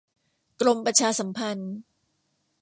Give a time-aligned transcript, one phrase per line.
[0.61, 1.73] กรมประชาสัมพันธ์